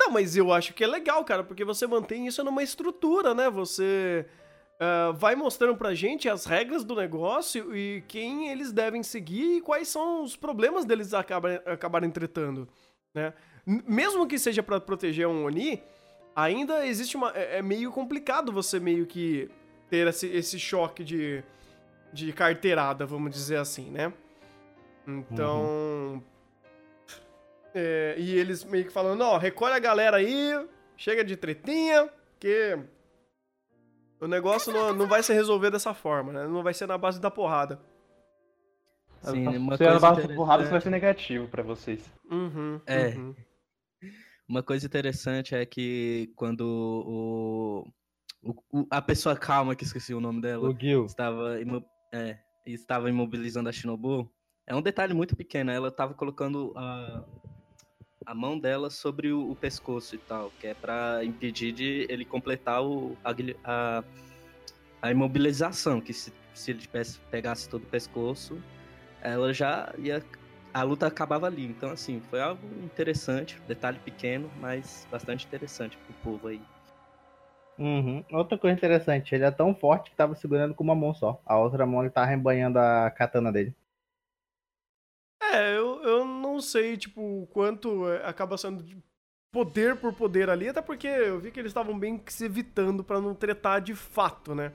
[0.00, 3.50] Não, mas eu acho que é legal, cara, porque você mantém isso numa estrutura, né?
[3.50, 4.26] Você
[4.80, 9.60] ah, vai mostrando pra gente as regras do negócio e quem eles devem seguir e
[9.60, 12.66] quais são os problemas deles acabarem, acabarem tretando,
[13.14, 13.34] né?
[13.66, 15.82] Mesmo que seja pra proteger um Oni,
[16.34, 17.30] ainda existe uma...
[17.36, 19.50] É, é meio complicado você meio que
[19.90, 21.44] ter esse, esse choque de,
[22.10, 24.10] de carteirada, vamos dizer assim, né?
[25.06, 26.24] Então...
[27.74, 30.52] É, e eles meio que falando, ó, recolhe a galera aí,
[30.96, 32.78] chega de tretinha, que
[34.20, 36.46] o negócio não, não vai se resolver dessa forma, né?
[36.46, 37.80] Não vai ser na base da porrada.
[39.22, 42.10] Sim, uma Se ela coisa basta porrada, isso vai interessante- ser negativo pra vocês.
[42.30, 43.08] Uhum, É.
[43.08, 43.34] uhum.
[44.48, 47.86] Uma coisa interessante é que quando o,
[48.42, 51.04] o- o- a pessoa calma, que esqueci o nome dela, O Gil.
[51.04, 54.28] estava, imo- é, estava imobilizando a Shinobu,
[54.66, 55.70] é um detalhe muito pequeno.
[55.70, 57.24] Ela estava colocando a,
[58.30, 62.24] a mão dela sobre o, o pescoço e tal, que é para impedir de ele
[62.24, 63.16] completar o,
[63.64, 64.04] a,
[65.02, 68.62] a imobilização, que se, se ele tivesse, pegasse todo o pescoço,
[69.20, 70.22] ela já ia.
[70.72, 71.66] A luta acabava ali.
[71.66, 76.62] Então, assim, foi algo interessante, detalhe pequeno, mas bastante interessante pro povo aí.
[77.76, 78.24] Uhum.
[78.30, 81.42] Outra coisa interessante, ele é tão forte que tava segurando com uma mão só.
[81.44, 83.74] A outra mão ele tava rebanhando a katana dele.
[85.52, 88.96] É, eu, eu não sei, tipo, o quanto é, acaba sendo de
[89.52, 93.02] poder por poder ali, até porque eu vi que eles estavam bem que se evitando
[93.02, 94.72] pra não tretar de fato, né?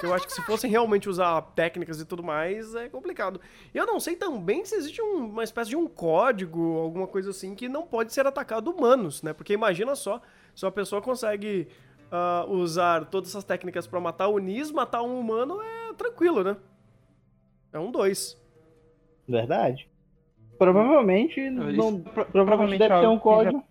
[0.00, 3.40] Eu acho que se fossem realmente usar técnicas e tudo mais, é complicado.
[3.74, 7.52] Eu não sei também se existe um- uma espécie de um código, alguma coisa assim,
[7.56, 9.32] que não pode ser atacado humanos, né?
[9.32, 10.22] Porque imagina só,
[10.54, 11.66] se uma pessoa consegue
[12.12, 16.56] ah, usar todas essas técnicas pra matar o Nis, matar um humano é tranquilo, né?
[17.72, 18.36] É um dois.
[19.26, 19.88] Verdade.
[20.64, 23.64] Provavelmente Isso, não, pro- provavelmente deve ter um código.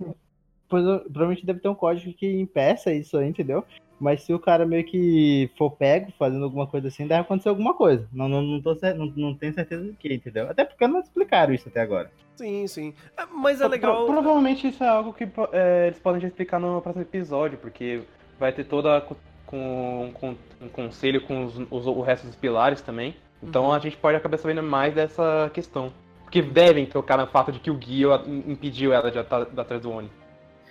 [0.67, 3.63] Pois, provavelmente deve ter um código que impeça isso aí, entendeu?
[3.99, 7.73] Mas se o cara meio que for pego fazendo alguma coisa assim, deve acontecer alguma
[7.73, 8.07] coisa.
[8.11, 10.49] Não, não, não, tô, não, não tenho certeza do que, entendeu?
[10.49, 12.09] Até porque não explicaram isso até agora.
[12.35, 12.93] Sim, sim.
[13.17, 14.05] É, mas é Pro- legal.
[14.05, 18.01] provavelmente isso é algo que é, eles podem já explicar no próximo episódio, porque
[18.39, 22.81] vai ter toda co- com, com um conselho com os, os- o resto dos pilares
[22.81, 23.13] também.
[23.43, 23.73] Então Uhum.
[23.73, 25.91] a gente pode acabar sabendo mais dessa questão.
[26.31, 28.09] Porque devem tocar no fato de que o Gil
[28.47, 30.09] impediu ela de estar atrás do Oni.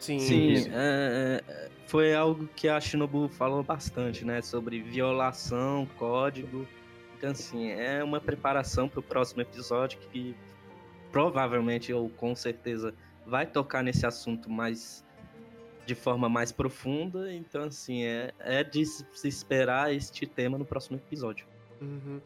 [0.01, 0.71] Sim, Sim, sim.
[0.73, 4.41] é, é, foi algo que a Shinobu falou bastante, né?
[4.41, 6.67] Sobre violação, código.
[7.19, 10.35] Então, assim, é uma preparação para o próximo episódio que
[11.13, 12.95] provavelmente, ou com certeza,
[13.27, 15.05] vai tocar nesse assunto mais
[15.85, 17.31] de forma mais profunda.
[17.35, 21.45] Então, assim, é, é de se esperar este tema no próximo episódio.
[21.83, 22.19] Uhum.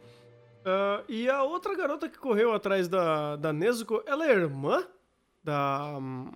[0.65, 4.87] Ah, e a outra garota que correu atrás da, da Nezuko, ela é irmã
[5.43, 5.97] da.
[5.99, 6.31] hum,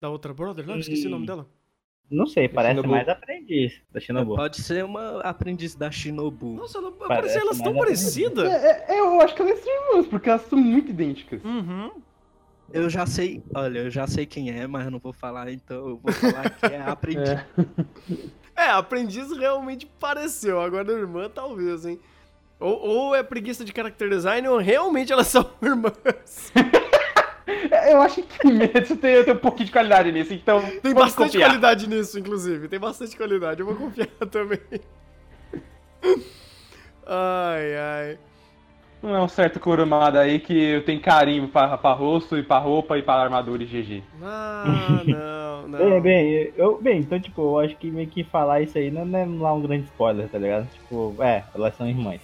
[0.00, 0.66] Da outra brother?
[0.66, 1.46] Não, esqueci o nome dela.
[2.10, 2.88] Não sei, parece Shinobu.
[2.88, 4.34] mais aprendiz da Shinobu.
[4.34, 6.54] Pode ser uma aprendiz da Shinobu.
[6.56, 8.50] Nossa, ela, Parece parece, elas tão parecidas.
[8.52, 11.40] É, eu acho que elas são irmãs, porque elas são muito idênticas.
[11.44, 11.92] Uhum.
[12.72, 15.96] Eu já sei, olha, eu já sei quem é, mas não vou falar, então eu
[15.98, 17.28] vou falar que é a aprendiz.
[17.30, 17.46] É.
[18.56, 20.60] É, a aprendiz realmente pareceu.
[20.60, 22.00] Agora a irmã, talvez, hein?
[22.60, 26.52] Ou, ou é preguiça de character design, ou realmente elas são irmãs.
[27.72, 28.48] É, Eu acho que
[28.80, 30.62] isso tem, tem um pouquinho de qualidade nisso, então.
[30.82, 31.48] Tem bastante confiar.
[31.48, 32.68] qualidade nisso, inclusive.
[32.68, 33.58] Tem bastante qualidade.
[33.60, 34.60] Eu vou confiar também.
[37.06, 38.18] Ai, ai.
[39.02, 42.98] Não é um certo Kurumada aí que tem carinho pra, pra rosto e pra roupa
[42.98, 44.02] e pra armadura e GG.
[44.22, 45.78] Ah, não, não.
[45.78, 49.02] Bem, bem, eu, bem, então, tipo, eu acho que meio que falar isso aí não
[49.18, 50.68] é lá um grande spoiler, tá ligado?
[50.70, 52.20] Tipo, é, elas são irmãs,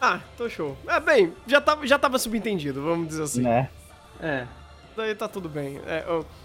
[0.00, 0.76] Ah, tô show.
[0.86, 3.42] É, bem, já tava, já tava subentendido, vamos dizer assim.
[3.42, 3.68] né?
[4.20, 4.46] É.
[4.96, 5.80] Daí tá tudo bem.
[5.86, 6.04] É,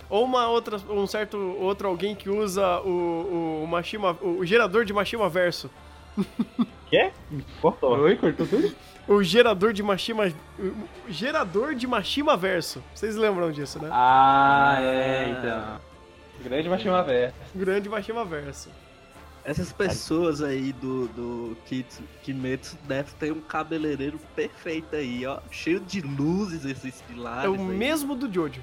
[0.09, 4.93] ou- uma outra, um certo outro alguém que usa o, o Mashima, o gerador de
[4.93, 5.69] Mashima Verso.
[6.89, 7.11] Quê?
[7.61, 7.97] Cortou.
[7.99, 8.75] Oi, cortou tudo?
[9.07, 10.31] O gerador de Mashima.
[10.59, 12.81] O gerador de Mashima Verso.
[12.93, 13.89] Vocês lembram disso, né?
[13.91, 15.81] Ah, é, então.
[16.43, 17.35] Grande Machima Versa.
[17.55, 18.69] Grande Mashima Verso.
[19.45, 25.39] Essas pessoas aí do, do Kitsu, Kimetsu devem ter um cabeleireiro perfeito aí, ó.
[25.51, 27.45] Cheio de luzes esses pilares.
[27.45, 27.59] É o aí.
[27.59, 28.61] mesmo do Jojo.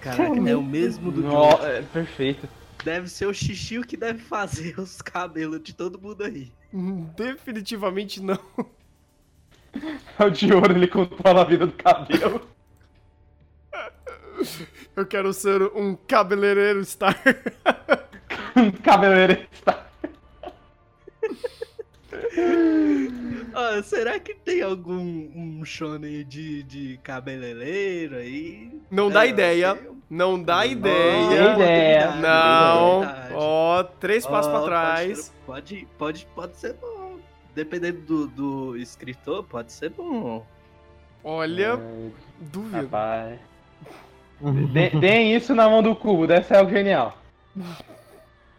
[0.00, 1.62] Caraca, é o mesmo do No, Jojo.
[1.64, 2.48] é, perfeito.
[2.82, 6.50] Deve ser o Xixi que deve fazer os cabelos de todo mundo aí.
[7.16, 8.38] Definitivamente não.
[10.18, 12.48] É o de ouro, ele controla a vida do cabelo.
[14.96, 17.16] Eu quero ser um cabeleireiro star.
[18.82, 19.86] Cabeleireiro está.
[23.54, 24.98] Ah, será que tem algum
[25.34, 28.70] um shonen de, de cabeleireiro aí?
[28.90, 29.78] Não dá É, ideia.
[30.08, 31.54] Não dá Não, ideia.
[31.54, 32.10] ideia.
[32.16, 33.02] Não.
[33.34, 35.32] Ó, três passos Ó, pra pode trás.
[35.44, 37.16] Pode, pode, pode ser bom.
[37.54, 40.46] Dependendo do, do escritor, pode ser bom.
[41.24, 41.78] Olha,
[42.38, 42.76] duvido.
[42.82, 43.38] Rapaz.
[44.72, 47.18] Dê- Deem isso na mão do cubo, deve ser algo genial.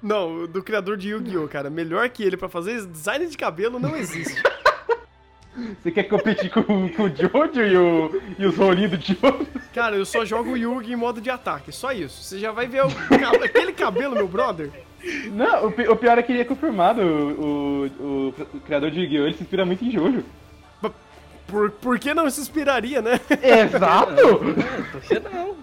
[0.01, 1.69] Não, do criador de Yu-Gi-Oh, cara.
[1.69, 4.41] Melhor que ele pra fazer design de cabelo não existe.
[5.83, 9.47] Você quer competir com, com o Jojo e, o, e os rolinhos do Jojo?
[9.73, 12.23] Cara, eu só jogo Yugi em modo de ataque, só isso.
[12.23, 12.87] Você já vai ver o
[13.43, 14.71] aquele cabelo, meu brother.
[15.31, 17.01] Não, o, o pior é que ele é confirmado.
[17.01, 19.25] O, o, o criador de Yu-Gi-Oh!
[19.25, 20.23] ele se inspira muito em Jojo.
[21.47, 23.19] Por, por que não se inspiraria, né?
[23.41, 24.15] Exato!
[24.91, 25.57] Por que não?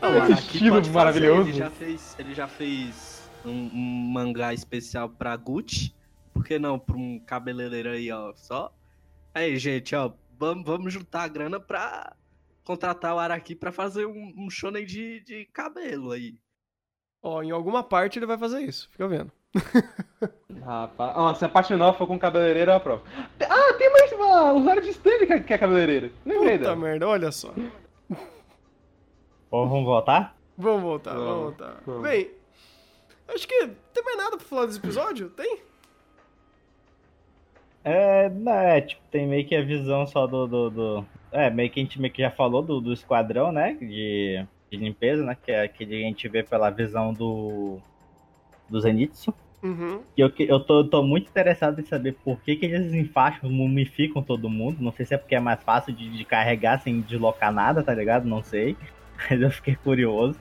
[0.00, 1.48] Não, Esse o Araki estilo pode fazer, maravilhoso.
[1.48, 5.94] Ele já fez, ele já fez um, um mangá especial pra Gucci.
[6.32, 8.32] Por que não pra um cabeleireiro aí, ó?
[8.34, 8.72] Só.
[9.34, 12.14] Aí, gente, ó, vamos, vamos juntar a grana pra
[12.64, 16.36] contratar o Araki pra fazer um, um shonen de, de cabelo aí.
[17.22, 19.30] Ó, em alguma parte ele vai fazer isso, fica vendo.
[20.64, 23.02] Rapaz, ó, se a parte nova for com cabeleireiro, eu aprovo.
[23.40, 26.10] Ah, tem mais uma usuário de stand que é, que é cabeleireiro.
[26.24, 27.52] Lembrei Puta merda, olha só.
[29.50, 30.36] Ou vamos voltar?
[30.56, 31.82] Vamos voltar, vamos Vamos, voltar.
[31.86, 32.02] vamos.
[32.02, 32.30] Bem,
[33.34, 35.28] acho que tem mais nada pra falar desse episódio?
[35.30, 35.58] Tem?
[37.84, 40.46] É, não, é, tipo, tem meio que a visão só do.
[40.46, 43.72] do, do- é, meio que a gente meio que já falou do, do esquadrão, né?
[43.80, 45.36] De, de limpeza, né?
[45.42, 47.78] Que é aquele que a gente vê pela visão do.
[48.68, 49.34] Do Zenitsu.
[49.62, 50.00] Uhum.
[50.16, 54.22] E eu, eu tô, tô muito interessado em saber por que, que eles enfaixam, mumificam
[54.22, 54.78] todo mundo.
[54.80, 57.94] Não sei se é porque é mais fácil de, de carregar sem deslocar nada, tá
[57.94, 58.26] ligado?
[58.26, 58.76] Não sei.
[59.30, 60.38] Mas eu fiquei curioso.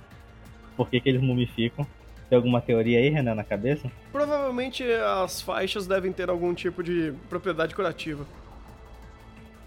[0.76, 1.86] Por que, que eles mumificam?
[2.32, 3.92] Tem alguma teoria aí, Renan, na cabeça?
[4.10, 8.26] Provavelmente as faixas devem ter algum tipo de propriedade curativa.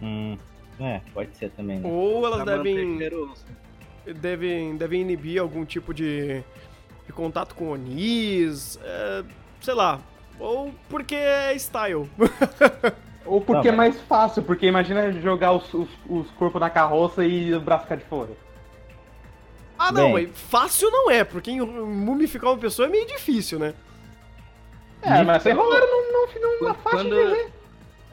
[0.01, 0.39] Hum.
[0.81, 1.87] É, pode ser também, né?
[1.87, 6.43] Ou elas Pra manter devem, devem, devem inibir algum tipo de,
[7.07, 9.23] de contato com onis, é,
[9.61, 10.01] sei lá.
[10.41, 12.09] Ou porque é style.
[13.27, 17.27] Ou porque Tá é mais fácil, porque imagina jogar os, os, os corpos na carroça
[17.27, 18.31] e o braço ficar de fora.
[19.89, 20.27] Ah, não, Bem.
[20.29, 23.75] mas fácil não é, porque em- mumificar uma pessoa é meio difícil, né?
[25.03, 27.51] É, mas num, num, numa faixa Quando- de né?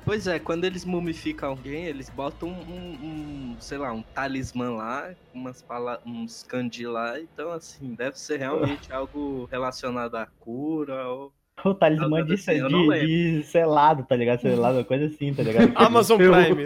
[0.03, 4.71] Pois é, quando eles mumificam alguém, eles botam um, um- um, sei lá, um talismã
[4.71, 11.07] lá, umas pala uns kanji lá, então assim, deve ser realmente algo relacionado à cura
[11.07, 11.31] ou...
[11.63, 14.41] O talismã de, Assim, de, de selado, tá ligado?
[14.41, 15.71] Selado, uma coisa assim, tá ligado?
[15.77, 16.65] Amazon Prime.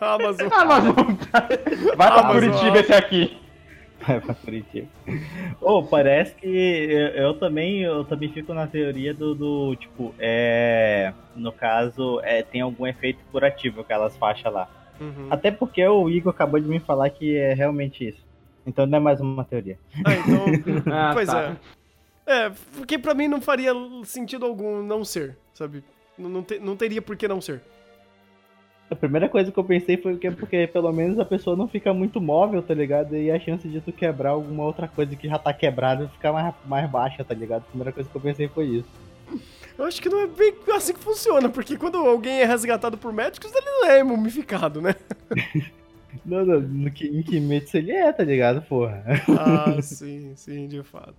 [0.00, 0.94] Amazon Amazon.
[1.96, 2.32] Vai pra Amazon.
[2.50, 3.38] Curitiba esse aqui.
[4.06, 4.86] Vai pra Curitiba.
[5.60, 11.12] Ô, parece que eu, eu também eu também fico na teoria do, do, tipo, é.
[11.34, 14.68] No caso, é, tem algum efeito curativo aquelas faixas lá.
[15.00, 15.26] Uhum.
[15.28, 18.24] Até porque o Igor acabou de me falar que é realmente isso.
[18.66, 19.78] Então não é mais uma teoria.
[20.04, 20.82] Ah, então.
[20.92, 21.56] Ah, pois tá.
[22.26, 22.46] é.
[22.46, 23.72] É, porque pra mim não faria
[24.04, 25.84] sentido algum não ser, sabe?
[26.18, 27.60] Não, não, te- não teria por que não ser.
[28.88, 31.66] A primeira coisa que eu pensei foi que é porque pelo menos a pessoa não
[31.66, 33.16] fica muito móvel, tá ligado?
[33.16, 36.54] E a chance de tu quebrar alguma outra coisa que já tá quebrada fica mais,
[36.64, 37.62] mais baixa, tá ligado?
[37.62, 38.88] A primeira coisa que eu pensei foi isso.
[39.76, 43.12] Eu acho que não é bem assim que funciona, porque quando alguém é resgatado por
[43.12, 44.94] médicos, ele não é mumificado, né?
[46.24, 49.04] Não, não, no, que- em Kimetsu ele é, tá ligado, porra?
[49.38, 51.14] Ah, sim, sim, de fato.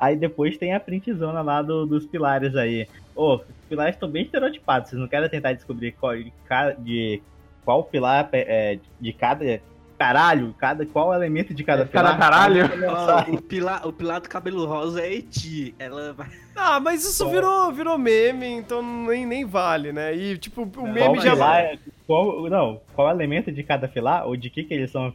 [0.00, 2.88] Aí depois tem a printzona lá do- dos pilares aí.
[3.14, 4.88] Ô, os pilares estão bem estereotipados.
[4.90, 6.32] Vocês não querem tentar descobrir qual, de,
[6.78, 7.22] de
[7.64, 9.60] qual pilar é, de cada.
[9.98, 12.18] Caralho, cada, qual elemento de cada É, cada pilar?
[12.18, 12.64] caralho?
[12.88, 15.74] Ó, o, pilar, o pilar do cabelo rosa é Eti.
[15.78, 16.28] Ela vai.
[16.62, 20.14] Ah, mas isso virou, virou meme, então nem, nem vale, né?
[20.14, 21.32] E, tipo, o Qual meme já.
[21.32, 24.26] pilar é- qual, não, qual elemento de cada pilar?
[24.26, 25.12] Ou de que que eles são a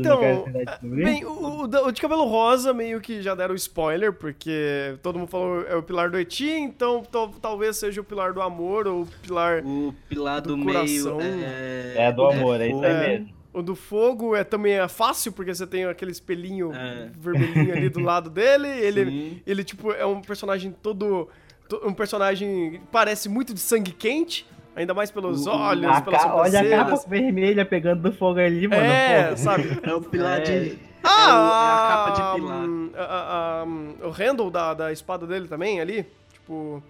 [0.00, 1.04] Então, querem tentar descobrir?
[1.04, 5.62] Bem, o, o de cabelo rosa meio que já deram spoiler, porque todo mundo falou
[5.62, 9.06] é o pilar do Eti, então tal- talvez seja o pilar do amor ou o
[9.22, 9.62] pilar.
[9.64, 11.16] O pilar Do do, coração.
[11.16, 11.44] meio.
[11.44, 13.08] É, É do amor, é isso aí É.
[13.08, 13.37] mesmo.
[13.52, 17.10] O do fogo é também é fácil, porque você tem aquele espelhinho É.
[17.18, 18.68] vermelhinho ali do lado dele.
[18.80, 19.42] Ele, Sim.
[19.46, 21.28] ele, tipo, é um personagem todo.
[21.68, 26.00] to- Um personagem que parece muito de sangue quente, ainda mais pelos O- olhos, A
[26.02, 28.82] pelas ca- olha a capa vermelha pegando do fogo ali, mano.
[28.82, 29.36] É, pô.
[29.38, 29.64] sabe?
[29.82, 30.42] É o pilar É.
[30.42, 30.78] de.
[31.02, 32.64] Ah, é, o- é a capa de pilar.
[32.64, 36.82] hum, a- a- hum, o handle da, da espada dele também ali, tipo,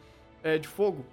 [0.43, 1.05] é de fogo.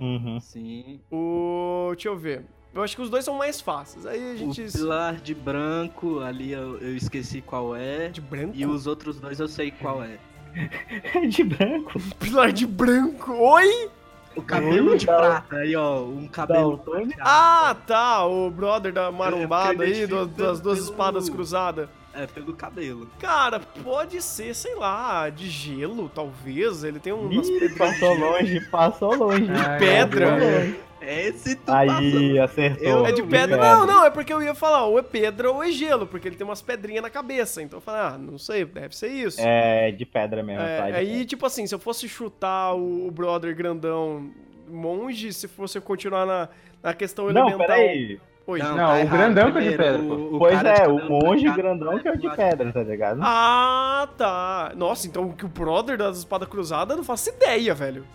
[0.00, 0.38] Uhum.
[0.40, 1.00] Sim.
[1.10, 1.88] O.
[1.92, 2.44] Deixa eu ver.
[2.74, 4.06] Eu acho que os dois são mais fáceis.
[4.06, 4.62] Aí a gente.
[4.62, 8.08] O pilar de branco, ali eu, eu esqueci qual é.
[8.08, 8.52] De branco?
[8.54, 10.18] E os outros dois eu sei qual é.
[11.28, 11.92] de branco.
[12.20, 13.32] Pilar de branco.
[13.32, 13.90] Oi?
[14.36, 15.16] O cabelo de Não.
[15.16, 17.08] prata, aí ó, um cabelo Não.
[17.20, 18.24] Ah, tá.
[18.24, 21.88] O brother da marombada eu aí, do- das duas pelo- espadas cruzadas.
[22.14, 23.08] É, pelo cabelo.
[23.20, 26.82] Cara, pode ser, sei lá, de gelo, talvez.
[26.84, 27.76] Ele tem umas Ih, pedrinhas.
[27.78, 29.50] passou longe, passou longe.
[29.52, 30.30] Ah, pedra.
[30.32, 30.80] Passou longe.
[31.10, 33.06] Esse tu Aí, acertou.
[33.06, 33.56] É de pedra?
[33.56, 36.36] Não, não, é porque eu ia falar, ou é pedra ou é gelo, porque ele
[36.36, 37.62] tem umas pedrinhas na cabeça.
[37.62, 39.40] Então eu falei, ah, não sei, deve ser isso.
[39.40, 40.62] É, de pedra mesmo.
[40.62, 40.86] É, tá?
[40.90, 41.24] De aí, pedra.
[41.24, 44.30] tipo assim, se eu fosse chutar o, o brother grandão
[44.68, 46.48] monge, se fosse continuar na,
[46.82, 47.66] na questão Não, elemental.
[47.66, 48.20] peraí.
[48.46, 48.58] Oi.
[48.60, 49.10] Não, tá o errado.
[49.18, 52.12] grandão que é de pedra, o- o Pois é, o cabelo monge grandão que é
[52.12, 53.20] o de pedra, tá ligado?
[53.22, 54.72] Ah, tá.
[54.74, 58.06] Nossa, então que o brother das espadas cruzadas eu não faço ideia, velho.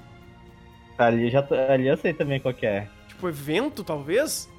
[0.98, 2.88] Ali, já, tô- ali eu sei também qual que é.
[3.08, 4.50] Tipo, evento, talvez?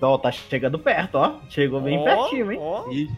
[0.00, 1.40] Ó, tá chegando perto, ó.
[1.48, 2.58] Chegou bem Ó, pertinho, hein?
[2.60, 2.88] ó.
[2.90, 3.10] Ixi,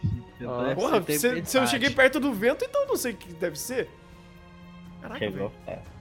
[0.45, 3.15] Ó, deve Porra, se, se eu cheguei perto do vento, então eu não sei o
[3.15, 3.89] que deve ser.
[5.01, 5.51] Caraca, Chegou velho.
[5.65, 5.97] perto.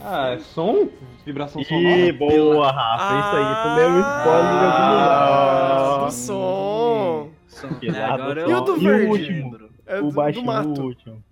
[0.00, 0.88] Ah, é som?
[1.26, 2.12] Vibração Ih, sonora?
[2.12, 3.18] boa, Rafa.
[3.18, 6.06] Isso aí, tu deu um spoiler em algum Ah, lugar.
[6.06, 7.30] do som.
[7.48, 7.74] Som.
[7.80, 8.50] Que É, agora som.
[8.50, 9.06] eu E o do E o verde?
[9.08, 9.68] último?
[9.86, 10.80] É O do, do baixinho, mato.
[10.80, 11.24] o último.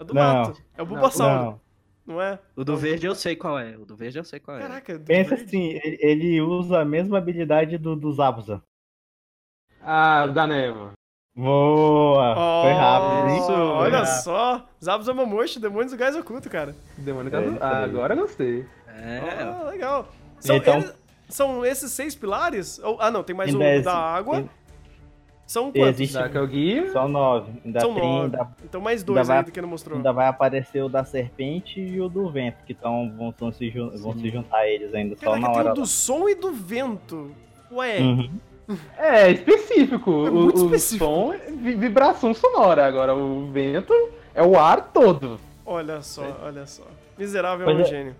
[0.00, 0.22] É do Não.
[0.22, 0.62] mato.
[0.76, 1.60] É o Bulbasauro, Não.
[2.08, 2.38] Não é?
[2.56, 3.76] O do verde eu sei qual é.
[3.76, 4.60] O do verde eu sei qual é.
[4.60, 5.44] Caraca, do Pensa verde.
[5.44, 8.62] assim, ele, ele usa a mesma habilidade do, do Zabuza.
[9.82, 10.92] Ah, da névoa.
[11.36, 12.34] Boa!
[12.62, 13.36] Foi rápido, hein?
[13.38, 14.22] Isso, Foi olha rápido.
[14.22, 14.68] só.
[14.84, 16.74] Zabos Amamoshi, Demônios do Gás Oculto, cara.
[16.96, 17.42] Demônio É da...
[17.46, 17.84] isso Ah, aí.
[17.84, 18.66] agora eu gostei.
[18.88, 20.08] É, Ah, legal.
[20.40, 20.94] São, Então- eles-
[21.28, 22.80] são esses seis pilares?
[22.98, 24.48] Ah, não, tem mais um é- da água.
[25.48, 26.00] Ainda- São quantos?
[26.00, 26.92] Existe- Da Kelguia.
[26.92, 27.50] Só nove.
[27.64, 28.24] Ainda São tem, nove.
[28.36, 29.96] ainda, Então mais dois ainda vai- aí que não mostrou.
[29.96, 33.70] ainda vai aparecer o da serpente e o do vento, que tão, vão, vão se,
[33.70, 35.70] jun- vão se juntar eles ainda só Caraca, na tem hora.
[35.72, 37.30] o do som e do vento.
[37.72, 38.30] Ué, Uhum.
[38.98, 40.26] É, específico.
[40.26, 41.04] É o, muito o específico.
[41.04, 42.86] som é vi- vibração sonora.
[42.86, 43.92] Agora, o vento
[44.34, 45.40] é o ar todo.
[45.64, 46.82] olha só, olha só.
[47.16, 47.88] Miserável Pois é um é.
[47.88, 48.16] gênio.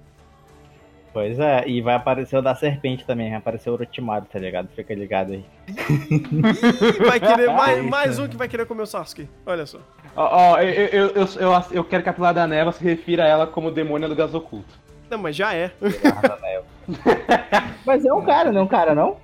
[1.19, 4.69] Pois é, e vai aparecer o da serpente também, vai aparecer o Orochimaru, tá ligado?
[4.69, 5.45] Fica ligado aí.
[5.69, 9.29] Ih, vai querer mais, mais um que vai querer comer o Sasuke.
[9.45, 9.79] Olha só.
[10.15, 13.25] Ó, ó, eu, eu, eu, eu, eu quero que a Pilar da Neva se refira
[13.25, 14.73] a ela como demônio do gás oculto.
[15.11, 15.73] Não, mas já é.
[17.85, 19.17] Mas é um cara, não é um cara, não?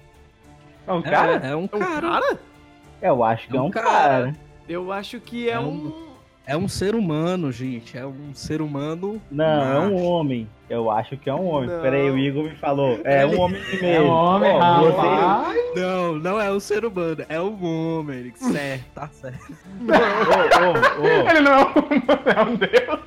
[0.88, 1.32] É um é, cara?
[1.46, 2.08] é um É um cara.
[2.08, 2.38] cara?
[3.00, 3.86] Eu acho que é É um cara.
[3.86, 4.32] cara.
[4.68, 6.03] Eu acho que é, É um...
[6.46, 7.96] É um ser humano, gente.
[7.96, 9.20] É um ser humano.
[9.30, 10.04] Não, é um macho.
[10.04, 10.48] homem.
[10.68, 11.70] Eu acho que é um homem.
[11.70, 11.80] Não.
[11.80, 13.00] Pera aí, o Igor me falou.
[13.02, 13.86] É um homem mesmo.
[13.86, 15.58] É um homem, Ó, você- rapaz.
[15.74, 17.24] Não, não é um ser humano.
[17.30, 17.64] É um
[17.98, 18.32] homem.
[18.36, 19.52] Certo, tá certo.
[19.80, 21.30] Ô, ô.
[21.30, 21.70] Ele não é um,
[22.30, 23.00] é um deus.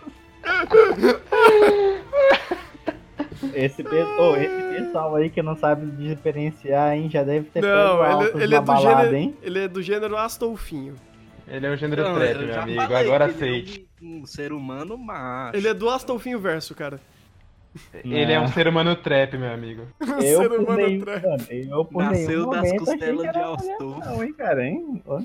[3.54, 8.24] Esse, ô, esse pessoal aí que não sabe diferenciar, hein, já deve ter Não, pego
[8.38, 9.36] ele, ele é do balada, gênero, hein?
[9.44, 10.96] ele é do gênero Astolfinho.
[11.48, 12.82] Ele é um gênero Não, trap, eu meu amigo.
[12.82, 13.90] falei Agora ele aceite.
[14.02, 15.56] é um, um ser humano macho.
[15.58, 17.00] Ele é do Astolfinho verso, cara.
[18.04, 19.88] Ele é um ser humano trap, meu amigo.
[20.22, 21.24] Eu ser por humano nenhum, trap.
[21.24, 24.00] mano, eu por Nasceu nenhum das costelas de Astolfo.
[24.10, 25.02] não, hein, cara, hein?
[25.06, 25.22] Ó.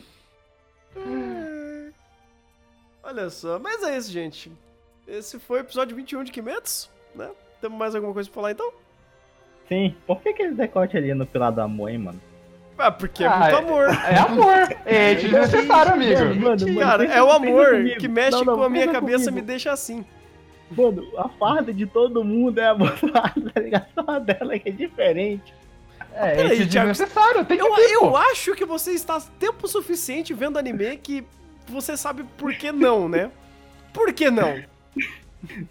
[3.02, 4.52] Olha só, mas é isso, gente.
[5.08, 7.30] Esse foi o episódio 21 de Kimetsu, né?
[7.60, 8.72] Temos mais alguma coisa pra falar então?
[9.68, 12.20] Sim, por que aquele decote ali no pilar do amor, hein, mano?
[12.82, 13.84] Ah, porque é Ah, muito é- amor.
[13.88, 14.76] É amor.
[14.84, 16.18] É desnecessário, amigo.
[16.20, 19.24] Mano, mano, mano, Cara, é o amor que mexe Não, não, com a minha cabeça
[19.24, 19.34] e comigo.
[19.36, 20.04] me deixa assim.
[20.70, 23.86] Mano, a farda de todo mundo é a farda, tá ligado?
[23.94, 25.54] Só a dela que é diferente.
[26.14, 27.44] É, Peraí, esse Thiago, desnecessário.
[27.44, 31.24] Tem que Eu, ter, eu acho que você está tempo suficiente vendo anime que
[31.68, 33.30] você sabe por que não, né?
[33.92, 34.62] Por que não?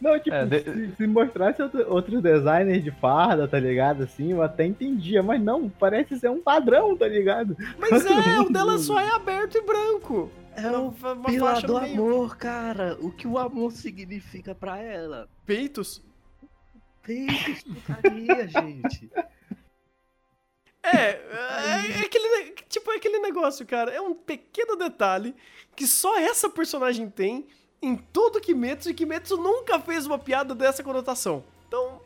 [0.01, 4.03] Não, tipo, É, de- se, se mostrasse outro- outros designers de farda, tá ligado?
[4.03, 7.55] Assim, eu até entendia, mas não, parece ser um padrão, tá ligado?
[7.79, 10.29] Mas é, o dela só é aberto e branco.
[10.55, 10.91] É o
[11.25, 11.93] pilar do meio.
[11.93, 12.97] amor, cara.
[12.99, 15.29] O que o amor significa pra ela?
[15.45, 16.03] Peitos.
[17.01, 19.09] Peitos, putaria, gente.
[20.83, 23.91] É, é, é aquele, tipo, é aquele negócio, cara.
[23.91, 25.35] É um pequeno detalhe
[25.75, 27.47] que só essa personagem tem
[27.81, 31.43] em todo Kimetsu e Kimetsu nunca fez uma piada dessa conotação.
[31.67, 31.99] Então,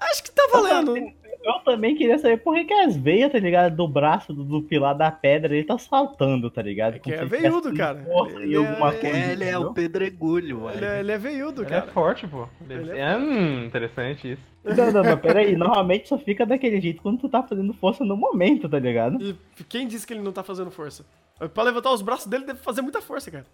[0.00, 0.96] acho que tá valendo.
[1.44, 3.76] Eu também queria saber por que, que as veias, tá ligado?
[3.76, 6.94] Do braço do, do pilar da pedra, ele tá saltando, tá ligado?
[6.96, 8.02] É que é se veiudo, cara.
[8.02, 9.32] força Ele é- coisa.
[9.32, 10.70] Ele é o pedregulho.
[10.70, 11.92] Ele é, ele é veiudo, Ele é cara.
[11.92, 12.48] forte, pô.
[12.62, 14.42] Ele Ele é é, hum, interessante isso.
[14.64, 15.54] Não, não, não, peraí.
[15.54, 19.22] Normalmente só fica daquele jeito quando tu tá fazendo força no momento, tá ligado?
[19.22, 21.04] E quem disse que ele não tá fazendo força?
[21.52, 23.44] Pra levantar os braços dele deve fazer muita força, cara.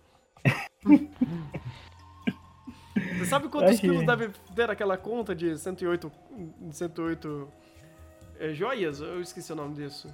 [3.18, 3.88] Você sabe quantos Achei.
[3.90, 6.10] quilos deve ter aquela conta de 108,
[6.70, 7.48] 108
[8.38, 9.00] é, joias?
[9.00, 10.08] Eu esqueci o nome disso.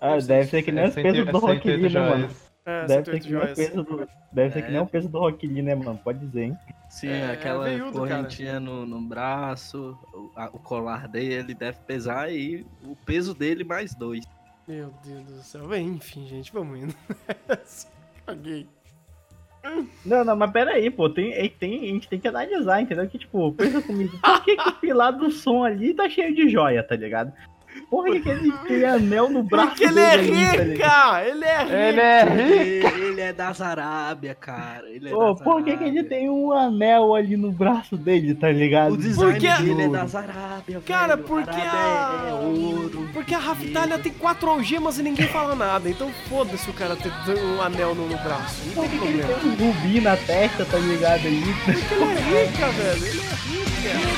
[0.00, 2.28] Ah, deve ser que nem É os pesos do Rock Lee, né, mano?
[2.66, 4.70] É, Deve ser 108 que nem o peso do, deve ser que É.
[4.70, 5.98] nem o peso do Rock Lee, né, mano?
[6.02, 6.58] Pode dizer, hein?
[6.88, 12.20] Sim, É, aquela veiudo, correntinha no, no braço, o, a- o colar dele deve pesar
[12.24, 14.24] aí o peso dele mais dois.
[14.66, 15.68] Meu Deus do céu.
[15.68, 16.94] Bem, enfim, gente, vamos indo.
[18.24, 18.66] Caguei.
[20.04, 23.08] Não, não, mas peraí, pô, tem, é, tem, a gente tem que analisar, entendeu?
[23.08, 26.48] Que, tipo, pensa comigo, por que, que o pilar do som ali tá cheio de
[26.48, 27.32] joia, tá ligado?
[27.94, 31.22] Porra, que, que ele tem anel no braço Porque ele é ali, tá rica!
[31.24, 31.74] Ele é rica!
[31.74, 32.86] Ele é rico.
[32.96, 34.88] Ele, ele é das Arábia, cara.
[34.90, 38.94] Ele é por que, que ele tem um anel ali no braço dele, tá ligado?
[38.94, 41.28] O design Porque- dele é das Arábia, Cara, velho.
[41.28, 42.26] porque Arábia a...
[42.26, 43.08] é, é ouro.
[43.12, 45.88] Porque a Raftalha tem quatro algemas e ninguém fala nada.
[45.88, 48.62] Então foda-se o cara ter um anel no, no braço.
[48.66, 49.56] Não Por tem que, que ele problema.
[49.58, 51.42] tem um rubi na testa, tá ligado aí?
[51.68, 53.06] Ele é rica, velho.
[53.06, 54.13] Ele é rica.